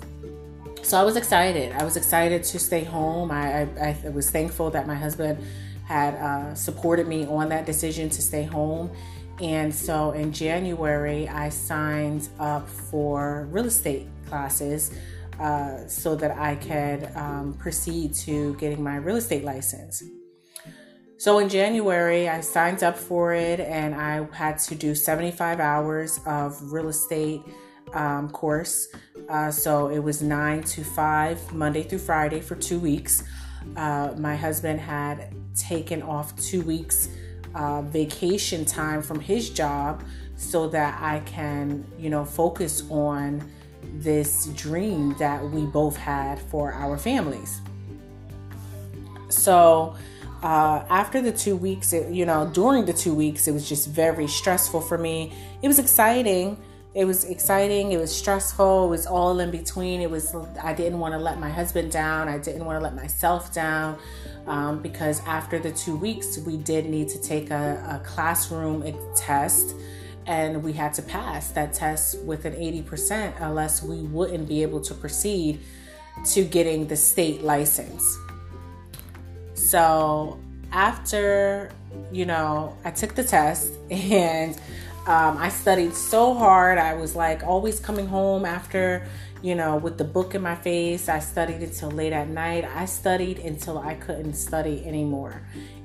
[0.86, 1.72] so I was excited.
[1.72, 3.32] I was excited to stay home.
[3.32, 5.44] I, I, I was thankful that my husband
[5.84, 8.92] had uh, supported me on that decision to stay home.
[9.40, 14.92] And so in January, I signed up for real estate classes
[15.40, 20.04] uh, so that I could um, proceed to getting my real estate license.
[21.18, 26.20] So in January, I signed up for it and I had to do 75 hours
[26.26, 27.42] of real estate
[27.92, 28.88] um, course.
[29.28, 33.22] Uh, so it was nine to five, Monday through Friday for two weeks.
[33.76, 37.08] Uh, my husband had taken off two weeks
[37.54, 40.02] uh, vacation time from his job
[40.36, 43.42] so that I can, you know, focus on
[43.94, 47.60] this dream that we both had for our families.
[49.28, 49.96] So,
[50.42, 53.88] uh, after the two weeks, it, you know, during the two weeks, it was just
[53.88, 55.32] very stressful for me.
[55.62, 56.58] It was exciting
[56.96, 60.00] it was exciting it was stressful it was all in between.
[60.00, 62.96] It was i didn't want to let my husband down i didn't want to let
[62.96, 63.98] myself down
[64.46, 68.82] um, because after the two weeks we did need to take a, a classroom
[69.14, 69.76] test
[70.26, 74.80] and we had to pass that test with an 80% unless we wouldn't be able
[74.80, 75.60] to proceed
[76.24, 78.18] to getting the state license.
[79.54, 80.40] So
[80.72, 81.70] after
[82.12, 84.58] you know i took the test and
[85.06, 86.78] um, I studied so hard.
[86.78, 89.06] I was like always coming home after,
[89.40, 91.08] you know, with the book in my face.
[91.08, 92.64] I studied until late at night.
[92.64, 95.42] I studied until I couldn't study anymore.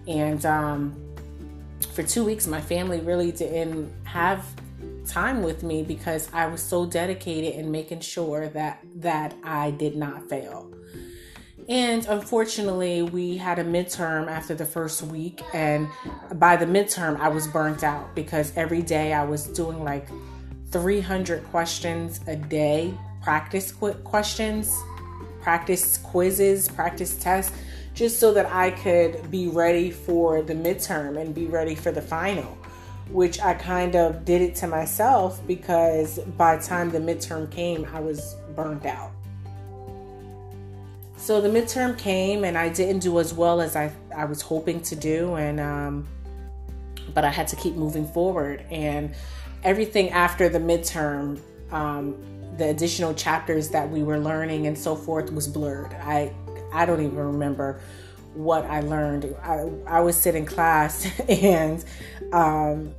[0.07, 1.15] And um,
[1.93, 4.43] for two weeks, my family really didn't have
[5.05, 9.95] time with me because I was so dedicated in making sure that that I did
[9.95, 10.73] not fail.
[11.69, 15.41] And unfortunately, we had a midterm after the first week.
[15.53, 15.87] And
[16.35, 20.07] by the midterm, I was burnt out because every day I was doing like
[20.71, 24.73] 300 questions a day, practice questions
[25.41, 27.55] practice quizzes, practice tests,
[27.93, 32.01] just so that I could be ready for the midterm and be ready for the
[32.01, 32.57] final.
[33.09, 37.85] Which I kind of did it to myself because by the time the midterm came,
[37.93, 39.11] I was burnt out.
[41.21, 44.81] So the midterm came and I didn't do as well as I, I was hoping
[44.81, 45.35] to do.
[45.35, 46.07] And, um,
[47.13, 48.65] but I had to keep moving forward.
[48.71, 49.13] And
[49.63, 51.39] everything after the midterm,
[51.71, 52.15] um,
[52.57, 55.93] the additional chapters that we were learning and so forth was blurred.
[55.93, 56.33] I
[56.73, 57.81] I don't even remember
[58.33, 59.35] what I learned.
[59.43, 61.85] I, I would sit in class and
[62.33, 62.95] um,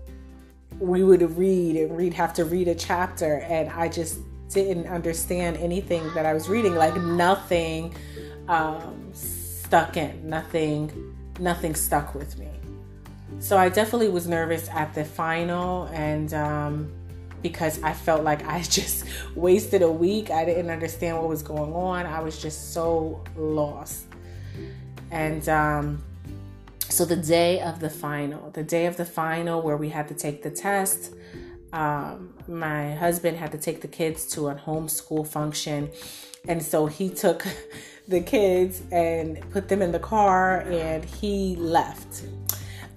[0.78, 4.18] we would read and we'd have to read a chapter and I just
[4.52, 6.74] didn't understand anything that I was reading.
[6.74, 7.94] Like nothing
[8.48, 10.28] um, stuck in.
[10.28, 12.48] Nothing nothing stuck with me.
[13.38, 16.92] So I definitely was nervous at the final and um,
[17.42, 20.30] because I felt like I just wasted a week.
[20.30, 22.06] I didn't understand what was going on.
[22.06, 24.06] I was just so lost.
[25.10, 26.02] And um,
[26.88, 30.14] so the day of the final, the day of the final where we had to
[30.14, 31.12] take the test,
[31.72, 35.90] um, my husband had to take the kids to a homeschool function.
[36.46, 37.46] And so he took
[38.08, 42.24] the kids and put them in the car and he left.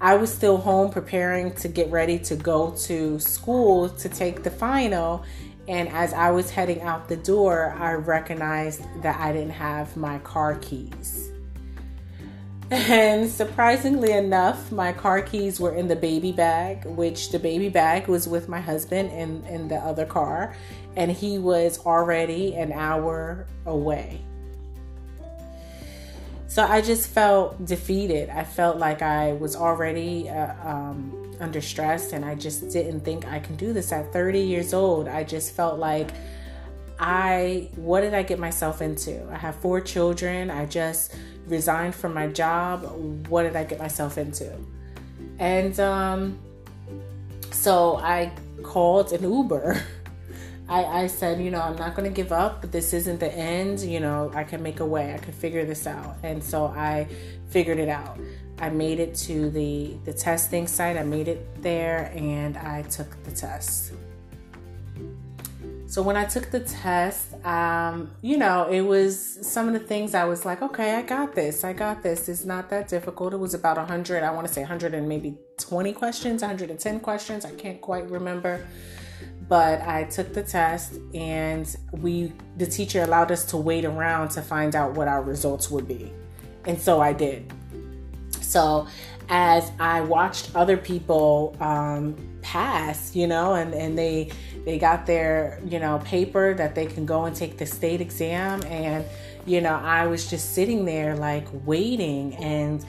[0.02, 4.52] I was still home preparing to get ready to go to school to take the
[4.52, 5.24] final.
[5.68, 10.20] And as I was heading out the door, I recognized that I didn't have my
[10.20, 11.32] car keys.
[12.72, 18.08] And surprisingly enough, my car keys were in the baby bag, which the baby bag
[18.08, 20.56] was with my husband in, in the other car,
[20.96, 24.22] and he was already an hour away.
[26.48, 28.30] So I just felt defeated.
[28.30, 33.28] I felt like I was already uh, um, under stress and I just didn't think
[33.28, 35.10] I can do this at 30 years old.
[35.10, 36.12] I just felt like
[36.98, 39.30] I, what did I get myself into?
[39.30, 40.50] I have four children.
[40.50, 41.14] I just
[41.48, 42.84] resigned from my job.
[43.30, 44.54] What did I get myself into?
[45.40, 46.40] And um,
[47.52, 48.32] so I
[48.64, 49.82] called an Uber
[50.68, 53.32] I, I said, you know, I'm not going to give up, but this isn't the
[53.32, 53.82] end.
[53.82, 55.14] You know, I can make a way.
[55.14, 56.18] I can figure this out.
[56.24, 57.08] And so I
[57.50, 58.20] figured it out.
[58.60, 60.96] I made it to the the testing site.
[60.96, 63.92] I made it there, and I took the test.
[65.96, 70.14] So when I took the test, um, you know, it was some of the things
[70.14, 71.64] I was like, okay, I got this.
[71.64, 72.28] I got this.
[72.28, 73.34] It's not that difficult.
[73.34, 77.46] It was about 100, I want to say 100 and maybe 20 questions, 110 questions.
[77.46, 78.68] I can't quite remember
[79.48, 84.42] but I took the test and we the teacher allowed us to wait around to
[84.42, 86.12] find out what our results would be.
[86.66, 87.54] And so I did.
[88.42, 88.88] So
[89.30, 94.32] as I watched other people um, pass, you know, and, and they
[94.66, 98.64] they got their, you know, paper that they can go and take the state exam
[98.64, 99.06] and
[99.46, 102.84] you know, I was just sitting there like waiting and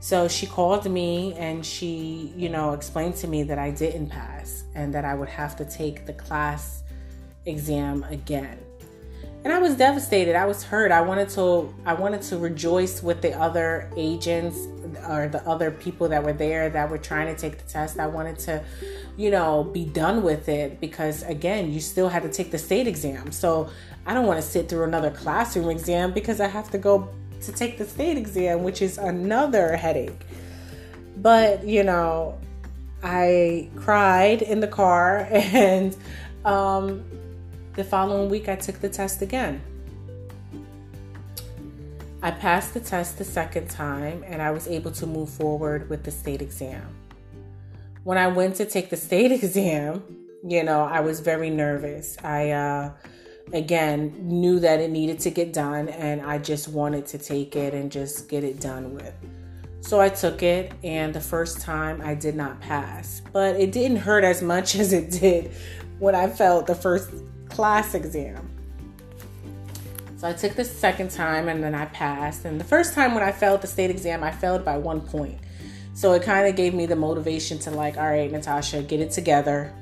[0.00, 4.64] so she called me and she, you know, explained to me that I didn't pass
[4.74, 6.82] and that I would have to take the class
[7.44, 8.58] exam again.
[9.44, 10.34] And I was devastated.
[10.34, 10.90] I was hurt.
[10.90, 14.66] I wanted to I wanted to rejoice with the other agents
[15.08, 17.98] or the other people that were there that were trying to take the test.
[17.98, 18.64] I wanted to,
[19.16, 22.86] you know, be done with it because again, you still had to take the state
[22.86, 23.30] exam.
[23.30, 23.70] So,
[24.08, 27.10] I don't want to sit through another classroom exam because I have to go
[27.42, 30.24] to take the state exam, which is another headache.
[31.18, 32.38] But, you know,
[33.02, 35.94] I cried in the car, and
[36.44, 37.04] um,
[37.78, 39.62] the following week I took the test again.
[42.20, 46.02] I passed the test the second time, and I was able to move forward with
[46.02, 46.82] the state exam.
[48.02, 50.02] When I went to take the state exam,
[50.44, 52.16] you know, I was very nervous.
[52.24, 52.90] I, uh,
[53.52, 57.74] again, knew that it needed to get done, and I just wanted to take it
[57.74, 59.14] and just get it done with.
[59.82, 63.98] So I took it, and the first time I did not pass, but it didn't
[63.98, 65.52] hurt as much as it did
[66.00, 67.10] when I felt the first
[67.48, 68.50] class exam.
[70.16, 72.44] So I took the second time and then I passed.
[72.44, 75.38] And the first time when I failed the state exam, I failed by one point.
[75.94, 79.10] So it kind of gave me the motivation to, like, all right, Natasha, get it
[79.10, 79.72] together.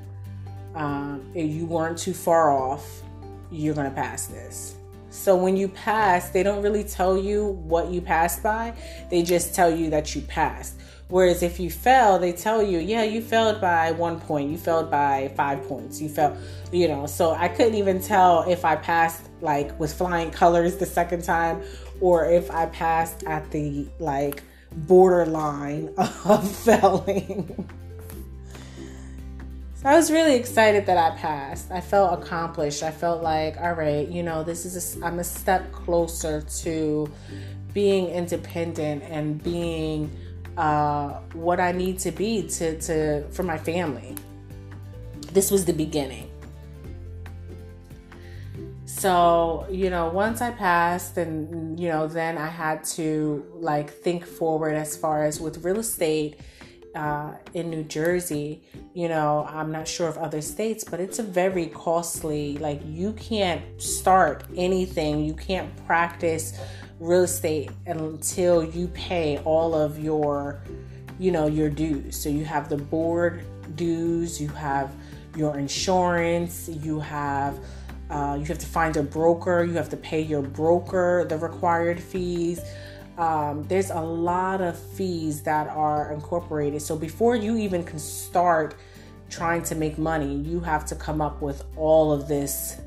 [0.75, 3.03] Um, you weren't too far off
[3.51, 4.77] you're going to pass this.
[5.11, 8.75] So when you pass, they don't really tell you what you passed by.
[9.11, 10.79] They just tell you that you passed.
[11.09, 14.91] Whereas if you fail, they tell you, yeah, you failed by one point, you failed
[14.91, 16.37] by five points, you failed,
[16.73, 17.07] you know.
[17.07, 21.63] So I couldn't even tell if I passed like with flying colors the second time
[22.01, 24.43] or if I passed at the like
[24.73, 25.95] borderline
[26.25, 27.69] of failing.
[29.77, 31.71] So I was really excited that I passed.
[31.71, 32.83] I felt accomplished.
[32.83, 37.13] I felt like, all right, you know, this is I'm a step closer to
[37.73, 40.11] being independent and being
[40.57, 44.15] uh, what I need to be to, to for my family.
[45.33, 46.31] This was the beginning.
[48.87, 54.25] So, you know, once I passed and you know, then I had to like think
[54.25, 56.41] forward as far as with real estate
[56.97, 58.63] uh, in New Jersey,
[58.95, 63.13] you know, I'm not sure of other states, but it's a very costly, like, you
[63.13, 66.59] can't start anything, you can't practice
[66.99, 70.61] real estate until you pay all of your,
[71.19, 72.17] you know, your dues.
[72.17, 73.45] So you have the board
[73.75, 74.93] dues, you have
[75.37, 77.59] your insurance, you have
[78.09, 82.01] uh, you have to find a broker, you have to pay your broker the required
[82.01, 82.61] fees.
[83.19, 86.83] Um, there's a lot of fees that are incorporated.
[86.83, 88.77] So before you even can start
[89.29, 92.81] trying to make money, you have to come up with all of this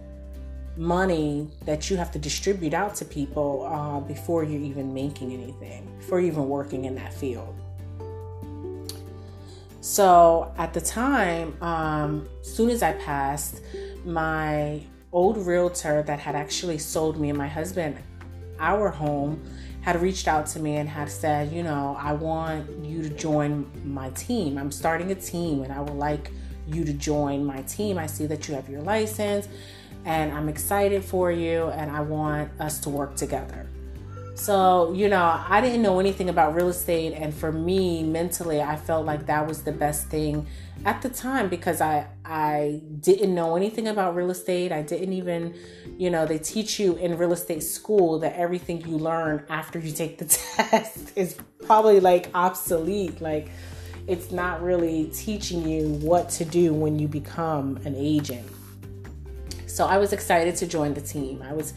[0.79, 5.93] money that you have to distribute out to people uh, before you're even making anything,
[5.97, 7.53] before even working in that field.
[9.81, 13.61] So at the time, um, soon as I passed,
[14.05, 17.97] my old realtor that had actually sold me and my husband
[18.59, 19.43] our home
[19.81, 23.69] had reached out to me and had said, you know, I want you to join
[23.83, 24.57] my team.
[24.57, 26.31] I'm starting a team and I would like
[26.67, 27.97] you to join my team.
[27.97, 29.49] I see that you have your license
[30.05, 33.67] and I'm excited for you and I want us to work together.
[34.39, 38.77] So, you know, I didn't know anything about real estate and for me mentally I
[38.77, 40.47] felt like that was the best thing
[40.85, 44.71] at the time because I I didn't know anything about real estate.
[44.71, 45.55] I didn't even,
[45.97, 49.91] you know, they teach you in real estate school that everything you learn after you
[49.91, 50.25] take the
[50.55, 51.35] test is
[51.65, 53.19] probably like obsolete.
[53.19, 53.49] Like
[54.07, 58.49] it's not really teaching you what to do when you become an agent.
[59.79, 61.41] So I was excited to join the team.
[61.41, 61.73] I was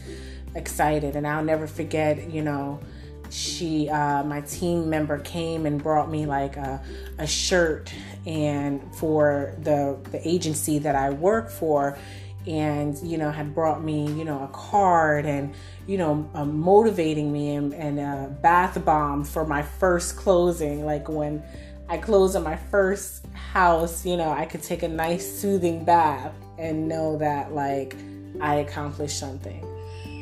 [0.55, 2.81] excited and I'll never forget, you know,
[3.29, 6.83] she uh, my team member came and brought me like a,
[7.17, 7.93] a shirt
[8.25, 11.97] and for the the agency that I work for
[12.45, 15.55] and you know had brought me you know a card and
[15.87, 21.07] you know uh, motivating me and, and a bath bomb for my first closing like
[21.07, 21.41] when
[21.87, 26.33] I closed on my first house you know I could take a nice soothing bath
[26.57, 27.95] and know that like
[28.41, 29.65] I accomplished something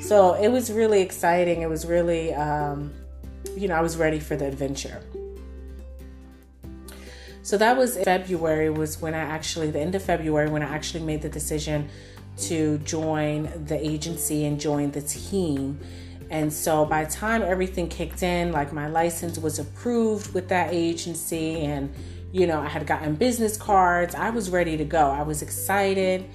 [0.02, 2.92] so it was really exciting it was really um,
[3.56, 5.02] you know, I was ready for the adventure.
[7.44, 11.04] So that was February was when I actually the end of February when I actually
[11.04, 11.90] made the decision
[12.38, 15.80] to join the agency and join the team.
[16.30, 20.72] And so by the time everything kicked in, like my license was approved with that
[20.72, 21.94] agency and
[22.32, 24.16] you know, I had gotten business cards.
[24.16, 25.10] I was ready to go.
[25.10, 26.30] I was excited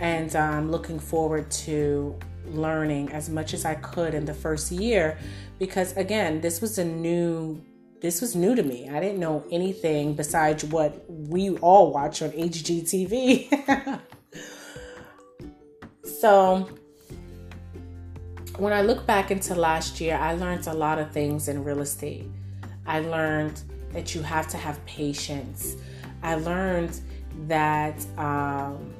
[0.00, 5.18] and um, looking forward to learning as much as I could in the first year
[5.58, 7.62] because again, this was a new
[8.00, 8.90] this was new to me.
[8.90, 14.00] I didn't know anything besides what we all watch on HGTV.
[16.20, 16.68] so
[18.58, 21.80] when I look back into last year, I learned a lot of things in real
[21.80, 22.26] estate.
[22.86, 23.62] I learned
[23.94, 25.76] that you have to have patience.
[26.22, 27.00] I learned
[27.46, 28.92] that um,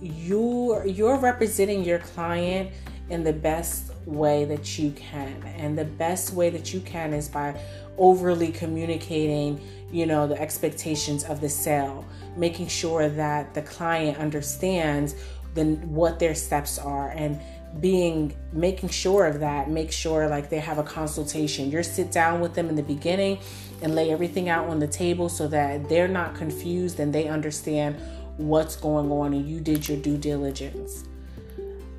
[0.00, 2.70] you you're representing your client
[3.10, 5.42] in the best way that you can.
[5.56, 7.58] And the best way that you can is by
[7.98, 12.04] overly communicating, you know, the expectations of the sale,
[12.36, 15.14] making sure that the client understands
[15.54, 17.40] then what their steps are and
[17.80, 22.40] being making sure of that make sure like they have a consultation You're sit down
[22.40, 23.38] with them in the beginning
[23.82, 27.96] and lay everything out on the table so that they're not confused and they understand
[28.36, 31.04] what's going on and you did your due diligence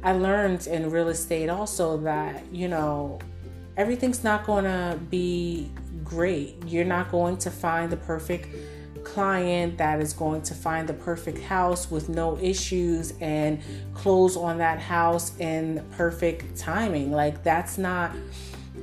[0.03, 3.19] I learned in real estate also that, you know,
[3.75, 5.71] everything's not going to be
[6.03, 6.55] great.
[6.65, 8.47] You're not going to find the perfect
[9.07, 13.61] client that is going to find the perfect house with no issues and
[13.93, 17.11] close on that house in perfect timing.
[17.11, 18.11] Like, that's not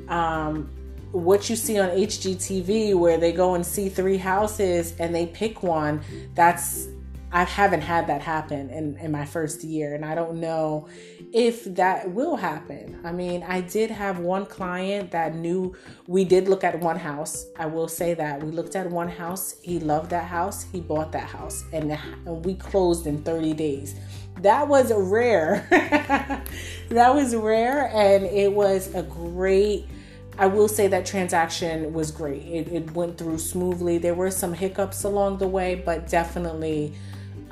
[0.08, 0.70] um,
[1.12, 5.62] what you see on HGTV where they go and see three houses and they pick
[5.62, 6.00] one.
[6.34, 6.88] That's
[7.34, 10.86] I haven't had that happen in, in my first year, and I don't know
[11.32, 13.00] if that will happen.
[13.02, 15.74] I mean, I did have one client that knew
[16.06, 17.46] we did look at one house.
[17.58, 19.56] I will say that we looked at one house.
[19.62, 20.62] He loved that house.
[20.70, 21.98] He bought that house, and
[22.44, 23.96] we closed in 30 days.
[24.42, 25.66] That was rare.
[25.70, 29.88] that was rare, and it was a great
[30.36, 32.42] I will say that transaction was great.
[32.42, 33.98] It, it, went through smoothly.
[33.98, 36.92] There were some hiccups along the way, but definitely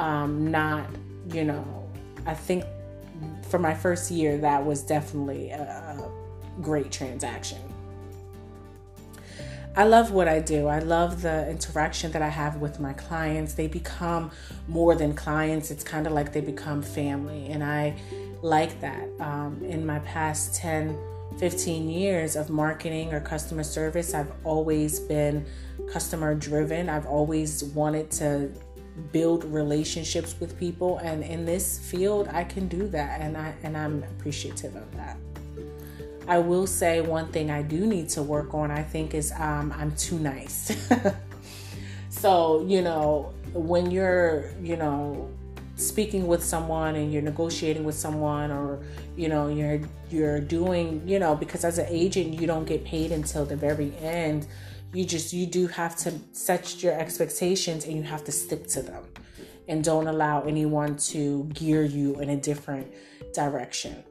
[0.02, 0.84] um, not,
[1.32, 1.88] you know,
[2.26, 2.64] I think
[3.48, 6.10] for my first year, that was definitely a, a
[6.60, 7.58] great transaction.
[9.76, 10.66] I love what I do.
[10.66, 13.54] I love the interaction that I have with my clients.
[13.54, 14.32] They become
[14.66, 17.46] more than clients, it's kind of like they become family.
[17.46, 17.96] And I
[18.42, 19.08] like that.
[19.20, 20.98] Um, in my past 10,
[21.38, 25.46] 15 years of marketing or customer service, I've always been
[25.90, 26.88] customer driven.
[26.88, 28.50] I've always wanted to
[29.10, 33.76] build relationships with people and in this field I can do that and I and
[33.76, 35.16] I'm appreciative of that.
[36.28, 39.74] I will say one thing I do need to work on I think is um,
[39.76, 40.76] I'm too nice.
[42.10, 45.28] so, you know, when you're, you know,
[45.76, 48.78] speaking with someone and you're negotiating with someone or
[49.16, 49.80] you know you're
[50.10, 53.92] you're doing you know because as an agent you don't get paid until the very
[53.96, 54.46] end
[54.92, 58.82] you just you do have to set your expectations and you have to stick to
[58.82, 59.04] them
[59.68, 62.92] and don't allow anyone to gear you in a different
[63.32, 64.02] direction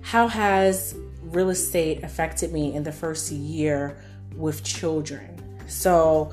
[0.00, 4.02] how has real estate affected me in the first year
[4.34, 5.36] with children
[5.68, 6.32] so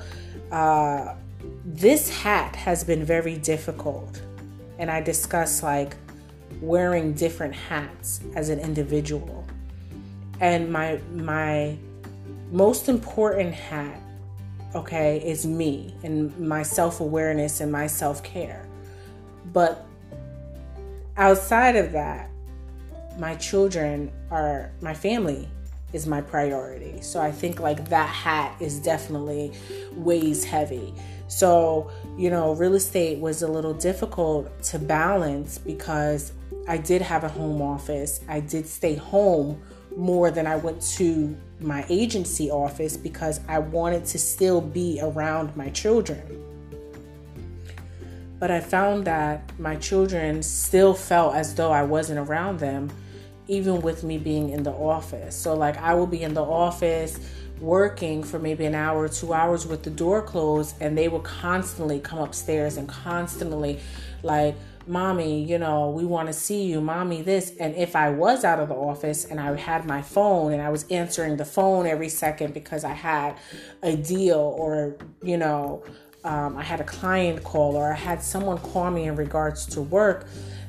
[0.50, 1.14] uh
[1.64, 4.22] this hat has been very difficult.
[4.78, 5.96] And I discuss like
[6.60, 9.44] wearing different hats as an individual.
[10.40, 11.76] And my my
[12.50, 14.00] most important hat,
[14.74, 18.66] okay, is me and my self-awareness and my self-care.
[19.52, 19.86] But
[21.16, 22.30] outside of that,
[23.18, 25.48] my children are my family
[25.92, 27.00] is my priority.
[27.00, 29.52] So I think like that hat is definitely
[29.92, 30.92] weighs heavy.
[31.28, 36.32] So, you know, real estate was a little difficult to balance because
[36.68, 38.20] I did have a home office.
[38.28, 39.62] I did stay home
[39.96, 45.56] more than I went to my agency office because I wanted to still be around
[45.56, 46.42] my children.
[48.38, 52.90] But I found that my children still felt as though I wasn't around them,
[53.48, 55.34] even with me being in the office.
[55.34, 57.18] So, like, I will be in the office
[57.60, 61.22] working for maybe an hour or two hours with the door closed and they would
[61.22, 63.80] constantly come upstairs and constantly
[64.22, 64.54] like
[64.86, 66.80] mommy you know we want to see you.
[66.80, 67.52] Mommy this.
[67.58, 70.68] And if i was out of the office and i had my phone and i
[70.68, 73.36] was answering the phone every second because i had
[73.82, 75.82] a deal or you know
[76.24, 79.80] um, i had a client call or i had someone call me in regards to
[79.80, 80.26] work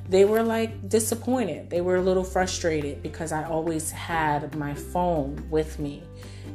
[0.10, 1.70] they were like disappointed.
[1.70, 6.04] They were a little frustrated because i always had my phone with me.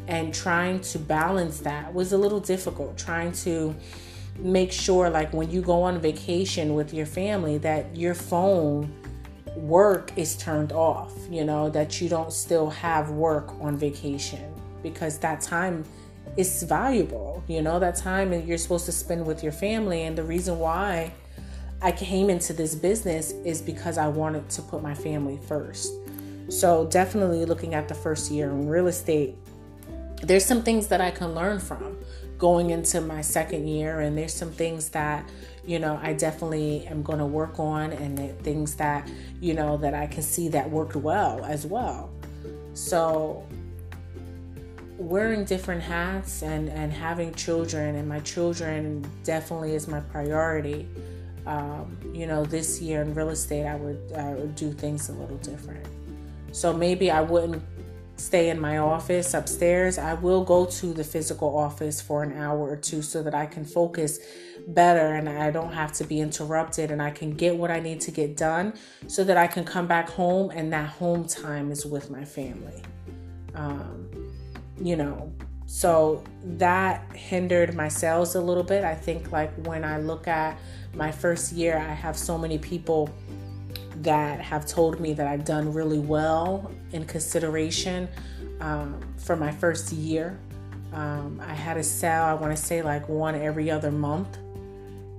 [0.09, 2.97] And trying to balance that was a little difficult.
[2.97, 3.75] Trying to
[4.43, 8.93] make sure like when you go on vacation with your family that your phone
[9.57, 15.19] work is turned off you know that you don't still have work on vacation because
[15.19, 15.85] that time
[16.37, 20.03] is valuable you know that time you're supposed to spend with your family.
[20.03, 21.13] And the reason why
[21.81, 25.93] I came into this business is because I wanted to put my family first.
[26.49, 29.37] So definitely looking at the first year in real estate
[30.23, 31.99] there's some things that I can learn from
[32.43, 35.25] going into my second year, and there's some things that
[35.65, 39.09] you know I definitely am going to work on, and things that
[39.41, 42.11] you know that I can see that worked well as well.
[42.75, 43.47] So
[44.99, 50.89] wearing different hats and and having children and my children definitely is my priority
[51.47, 55.13] um, you know this year in real estate I would, I would do things a
[55.13, 55.85] little different
[56.53, 57.65] so maybe i wouldn't
[58.17, 62.59] stay in my office upstairs, I will go to the physical office for an hour
[62.59, 64.21] or two so that I can focus
[64.69, 68.01] better and I don't have to be interrupted and I can get what I need
[68.03, 68.75] to get done
[69.07, 72.83] so that I can come back home and that home time is with my family.
[73.55, 74.09] Um,
[74.81, 75.33] you know,
[75.67, 78.85] so that hindered my sales a little bit.
[78.85, 80.59] I think, like, when I look at
[80.95, 83.09] my first year, I have so many people
[84.03, 88.09] that have told me that I've done really well in consideration
[88.61, 90.39] um, for my first year.
[90.93, 94.39] Um, I had a sale, I want to say like one every other month.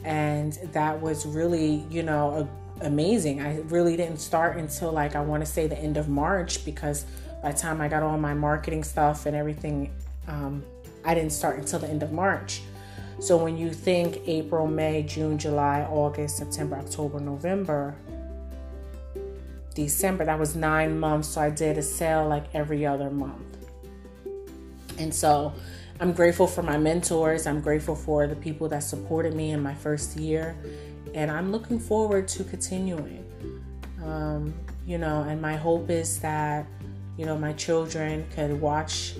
[0.03, 2.47] And that was really, you know,
[2.81, 3.41] a, amazing.
[3.41, 7.05] I really didn't start until like I want to say the end of March because
[7.41, 9.93] by the time I got all my marketing stuff and everything,
[10.27, 10.63] um,
[11.05, 12.61] I didn't start until the end of March.
[13.19, 17.95] So when you think April, May, June, July, August, September, October, November,
[19.73, 21.27] December, that was nine months.
[21.29, 23.57] So I did a sale like every other month.
[24.97, 25.53] And so
[25.99, 27.47] I'm grateful for my mentors.
[27.47, 30.55] I'm grateful for the people that supported me in my first year.
[31.13, 33.25] And I'm looking forward to continuing.
[34.03, 34.53] Um,
[34.85, 36.65] you know, and my hope is that,
[37.17, 39.15] you know, my children could watch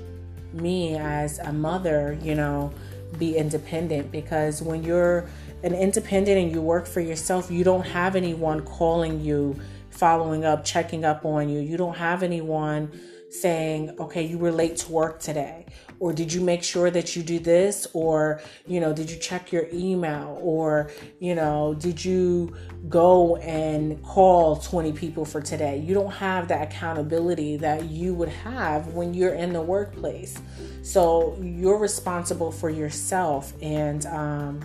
[0.52, 2.72] me as a mother, you know,
[3.18, 5.28] be independent because when you're
[5.64, 9.56] an independent and you work for yourself, you don't have anyone calling you,
[9.94, 11.60] following up, checking up on you.
[11.60, 12.92] You don't have anyone
[13.30, 15.66] saying, okay, you were late to work today.
[16.00, 17.88] Or did you make sure that you do this?
[17.94, 20.38] Or, you know, did you check your email?
[20.42, 22.56] Or, you know, did you
[22.90, 25.80] go and call 20 people for today?
[25.80, 30.40] You don't have that accountability that you would have when you're in the workplace.
[30.84, 33.54] So you're responsible for yourself.
[33.62, 34.60] And, um,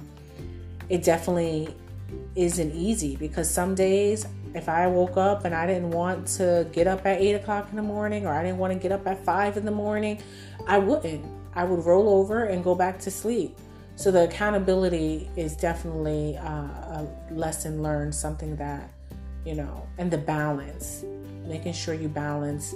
[0.91, 1.75] it definitely
[2.35, 6.87] isn't easy because some days if I woke up and I didn't want to get
[6.87, 9.25] up at eight o'clock in the morning or I didn't want to get up at
[9.25, 10.23] five in the morning,
[10.67, 11.25] I wouldn't.
[11.55, 13.57] I would roll over and go back to sleep.
[13.97, 18.91] So the accountability is definitely uh, a lesson learned, something that,
[19.45, 21.05] you know, and the balance,
[21.45, 22.75] making sure you balance.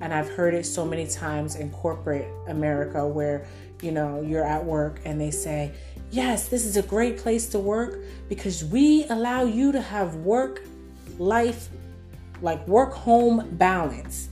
[0.00, 3.46] And I've heard it so many times in corporate America where,
[3.80, 5.72] you know, you're at work and they say,
[6.12, 10.62] yes, this is a great place to work because we allow you to have work
[11.18, 11.68] life,
[12.40, 14.28] like work home balance.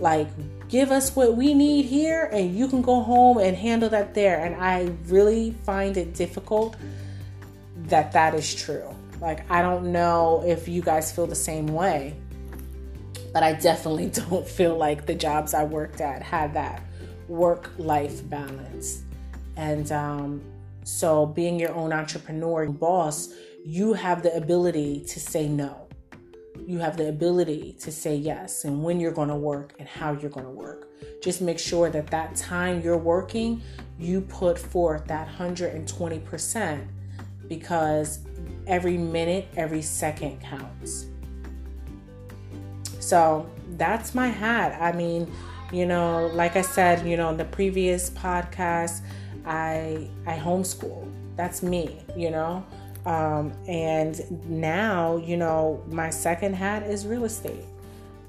[0.00, 0.28] Like,
[0.68, 4.44] give us what we need here, and you can go home and handle that there.
[4.44, 6.76] And I really find it difficult
[7.86, 8.94] that that is true.
[9.20, 12.14] Like, I don't know if you guys feel the same way,
[13.32, 16.82] but I definitely don't feel like the jobs I worked at had that
[17.26, 19.02] work life balance.
[19.56, 20.40] And um,
[20.84, 23.30] so, being your own entrepreneur boss,
[23.64, 25.87] you have the ability to say no.
[26.66, 30.12] You have the ability to say yes and when you're going to work and how
[30.12, 30.88] you're going to work.
[31.22, 33.62] Just make sure that that time you're working,
[33.98, 36.86] you put forth that 120%
[37.48, 38.20] because
[38.66, 41.06] every minute, every second counts.
[43.00, 44.76] So, that's my hat.
[44.80, 45.32] I mean,
[45.72, 49.00] you know, like I said, you know, in the previous podcast,
[49.46, 51.10] I I homeschool.
[51.36, 52.66] That's me, you know.
[53.06, 57.64] Um, and now, you know, my second hat is real estate.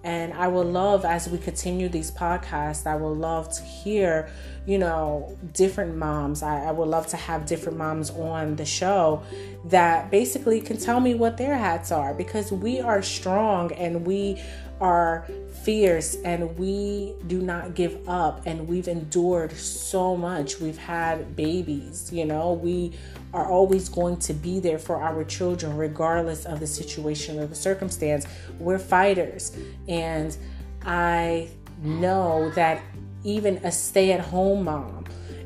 [0.03, 4.29] And I would love, as we continue these podcasts, I would love to hear,
[4.65, 6.41] you know, different moms.
[6.41, 9.23] I, I, would love to have different moms on the show
[9.65, 14.41] that basically can tell me what their hats are because we are strong and we
[14.79, 15.27] are
[15.63, 20.59] fierce and we do not give up and we've endured so much.
[20.59, 22.93] We've had babies, you know, we
[23.33, 27.55] are always going to be there for our children regardless of the situation or the
[27.55, 28.25] circumstance.
[28.59, 29.55] We're fighters
[29.87, 30.35] and
[30.83, 31.49] I
[31.81, 32.81] know that
[33.23, 35.05] even a stay-at-home mom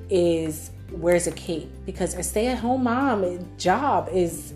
[0.10, 4.54] is wears a cape because a stay-at-home mom eh, job is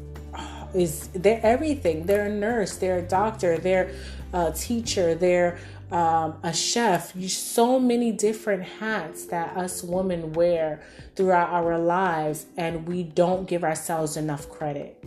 [0.74, 2.06] is they're everything.
[2.06, 3.92] They're a nurse, they're a doctor, they're
[4.34, 5.58] a teacher, they're
[5.92, 7.14] um, a chef.
[7.16, 10.82] You so many different hats that us women wear
[11.16, 15.04] throughout our lives, and we don't give ourselves enough credit.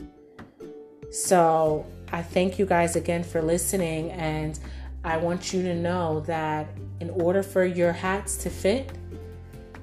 [1.11, 4.59] So I thank you guys again for listening, and
[5.05, 6.69] I want you to know that
[7.01, 8.93] in order for your hats to fit,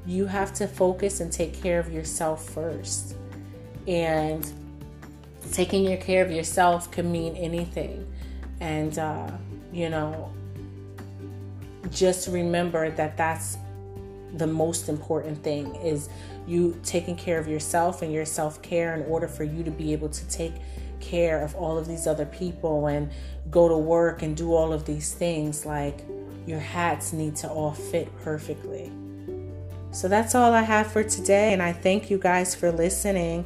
[0.06, 3.16] you have to focus and take care of yourself first.
[3.88, 4.50] And
[5.52, 8.06] taking your care of yourself can mean anything.
[8.60, 9.32] And, uh,
[9.72, 10.32] you know,
[11.92, 13.58] just remember that that's
[14.36, 16.10] the most important thing is
[16.46, 20.10] you taking care of yourself and your self-care in order for you to be able
[20.10, 20.54] to take
[21.00, 23.10] care of all of these other people and
[23.50, 26.06] go to work and do all of these things like
[26.46, 28.92] your hats need to all fit perfectly.
[29.92, 33.46] So that's all I have for today and I thank you guys for listening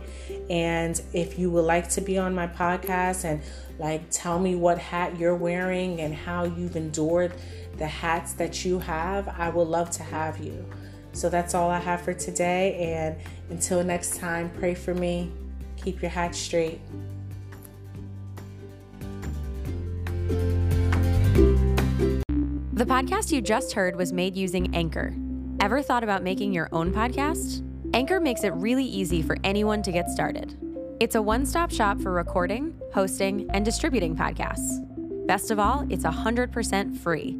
[0.49, 3.41] and if you would like to be on my podcast and
[3.79, 7.33] like tell me what hat you're wearing and how you've endured
[7.81, 10.63] the hats that you have, I would love to have you.
[11.13, 12.75] So that's all I have for today.
[12.93, 13.15] And
[13.49, 15.31] until next time, pray for me.
[15.77, 16.79] Keep your hat straight.
[22.73, 25.15] The podcast you just heard was made using Anchor.
[25.59, 27.67] Ever thought about making your own podcast?
[27.95, 30.55] Anchor makes it really easy for anyone to get started.
[30.99, 34.85] It's a one stop shop for recording, hosting, and distributing podcasts.
[35.25, 37.39] Best of all, it's 100% free.